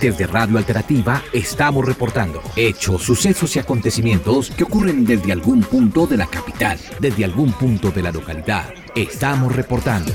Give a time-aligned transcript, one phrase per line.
[0.00, 6.16] Desde Radio Alternativa estamos reportando hechos, sucesos y acontecimientos que ocurren desde algún punto de
[6.16, 8.72] la capital, desde algún punto de la localidad.
[8.94, 10.12] Estamos reportando.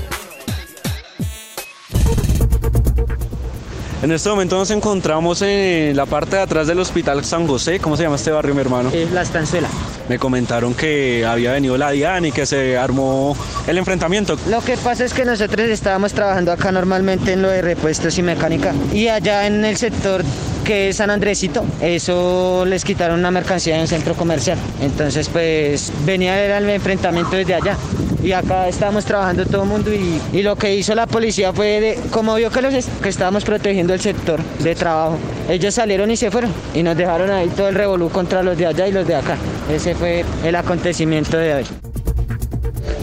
[4.02, 7.78] En este momento nos encontramos en la parte de atrás del Hospital San José.
[7.78, 8.90] ¿Cómo se llama este barrio, mi hermano?
[8.90, 9.68] Es La Estanzuela.
[10.08, 13.36] Me comentaron que había venido la DIAN y que se armó
[13.66, 14.36] el enfrentamiento.
[14.48, 18.22] Lo que pasa es que nosotros estábamos trabajando acá normalmente en lo de repuestos y
[18.22, 18.74] mecánica.
[18.92, 20.22] Y allá en el sector
[20.64, 24.58] que es San Andresito, eso les quitaron una mercancía en un centro comercial.
[24.80, 27.76] Entonces, pues venía el enfrentamiento desde allá.
[28.24, 31.78] Y acá estábamos trabajando todo el mundo y, y, lo que hizo la policía fue,
[31.78, 36.16] de, como vio que, los que estábamos protegiendo el sector de trabajo, ellos salieron y
[36.16, 39.06] se fueron y nos dejaron ahí todo el revolú contra los de allá y los
[39.06, 39.36] de acá.
[39.70, 41.93] Ese fue el acontecimiento de hoy.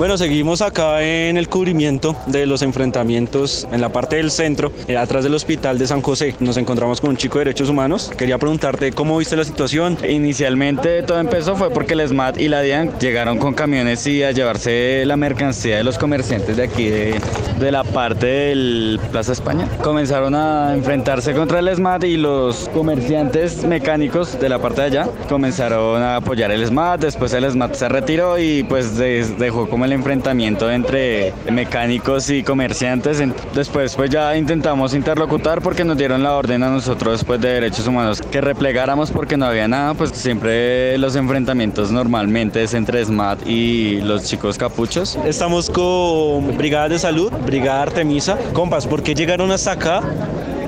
[0.01, 4.97] Bueno, seguimos acá en el cubrimiento de los enfrentamientos en la parte del centro, eh,
[4.97, 6.33] atrás del hospital de San José.
[6.39, 8.11] Nos encontramos con un chico de derechos humanos.
[8.17, 9.99] Quería preguntarte cómo viste la situación.
[10.09, 14.31] Inicialmente todo empezó fue porque el SMAT y la DIAN llegaron con camiones y a
[14.31, 17.21] llevarse la mercancía de los comerciantes de aquí de,
[17.59, 19.69] de la parte del Plaza España.
[19.83, 25.09] Comenzaron a enfrentarse contra el SMAT y los comerciantes mecánicos de la parte de allá
[25.29, 27.01] comenzaron a apoyar el SMAT.
[27.01, 33.21] Después el SMAT se retiró y pues dejó como el enfrentamiento entre mecánicos y comerciantes.
[33.53, 37.87] Después pues ya intentamos interlocutar porque nos dieron la orden a nosotros después de derechos
[37.87, 43.47] humanos que replegáramos porque no había nada, pues siempre los enfrentamientos normalmente es entre SMAT
[43.47, 45.17] y los chicos capuchos.
[45.25, 48.37] Estamos con Brigada de Salud, Brigada Artemisa.
[48.53, 50.01] Compas, ¿por qué llegaron hasta acá?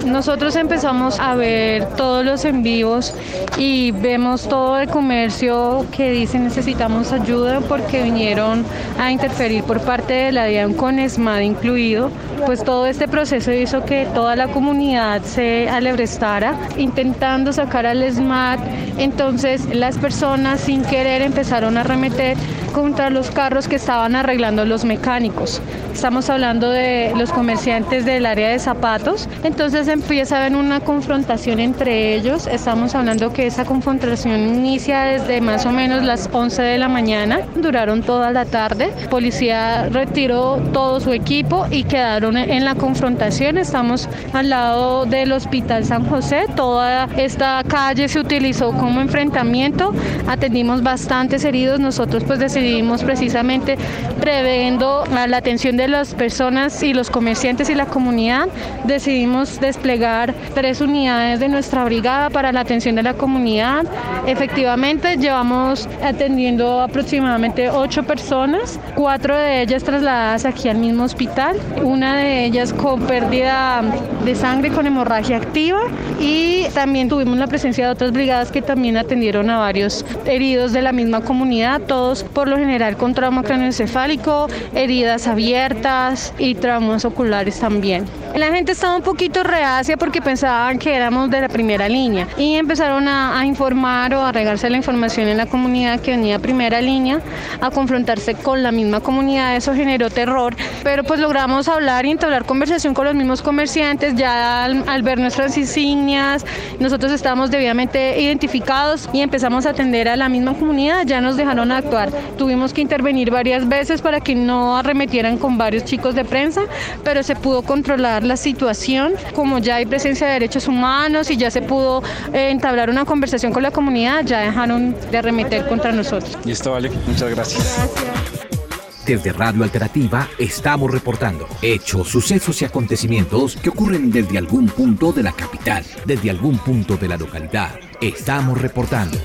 [0.05, 3.13] Nosotros empezamos a ver todos los en vivos
[3.57, 8.65] y vemos todo el comercio que dice necesitamos ayuda porque vinieron
[8.99, 12.11] a interferir por parte de la DIAN con ESMAD incluido.
[12.45, 18.59] Pues todo este proceso hizo que toda la comunidad se alebrestara intentando sacar al ESMAD.
[18.97, 22.37] Entonces las personas sin querer empezaron a arremeter
[22.73, 25.61] contra los carros que estaban arreglando los mecánicos.
[25.93, 29.29] Estamos hablando de los comerciantes del área de zapatos.
[29.43, 32.47] Entonces empieza a haber una confrontación entre ellos.
[32.47, 37.41] Estamos hablando que esa confrontación inicia desde más o menos las 11 de la mañana.
[37.55, 38.91] Duraron toda la tarde.
[39.09, 43.59] Policía retiró todo su equipo y quedaron en la confrontación.
[43.59, 46.47] Estamos al lado del Hospital San José.
[46.55, 49.93] Toda esta calle se utilizó como enfrentamiento.
[50.27, 51.79] Atendimos bastantes heridos.
[51.79, 52.62] Nosotros pues decidimos
[53.03, 53.77] precisamente
[54.21, 58.47] previendo la atención de las personas y los comerciantes y la comunidad,
[58.85, 63.85] decidimos desplegar tres unidades de nuestra brigada para la atención de la comunidad.
[64.27, 72.15] Efectivamente, llevamos atendiendo aproximadamente ocho personas, cuatro de ellas trasladadas aquí al mismo hospital, una
[72.15, 73.81] de ellas con pérdida
[74.23, 75.81] de sangre con hemorragia activa
[76.19, 80.81] y también tuvimos la presencia de otras brigadas que también atendieron a varios heridos de
[80.81, 87.59] la misma comunidad, todos por lo general con trauma craneoencefálico, heridas abiertas y traumas oculares
[87.59, 88.05] también.
[88.35, 92.55] La gente estaba un poquito reacia porque pensaban que éramos de la primera línea y
[92.55, 96.81] empezaron a, a informar o a regarse la información en la comunidad que venía primera
[96.81, 97.19] línea
[97.61, 99.55] a confrontarse con la misma comunidad.
[99.55, 104.63] Eso generó terror, pero pues logramos hablar y entablar conversación con los mismos comerciantes ya
[104.65, 106.45] al, al ver nuestras insignias.
[106.79, 111.03] Nosotros estábamos debidamente identificados y empezamos a atender a la misma comunidad.
[111.05, 112.09] Ya nos dejaron actuar.
[112.43, 116.65] Tuvimos que intervenir varias veces para que no arremetieran con varios chicos de prensa,
[117.01, 119.13] pero se pudo controlar la situación.
[119.33, 122.03] Como ya hay presencia de derechos humanos y ya se pudo
[122.33, 126.37] eh, entablar una conversación con la comunidad, ya dejaron de arremeter contra nosotros.
[126.43, 126.91] Listo, vale.
[127.07, 127.63] Muchas gracias.
[127.77, 129.05] Gracias.
[129.05, 135.23] Desde Radio Alternativa estamos reportando hechos, sucesos y acontecimientos que ocurren desde algún punto de
[135.23, 137.79] la capital, desde algún punto de la localidad.
[138.01, 139.17] Estamos reportando.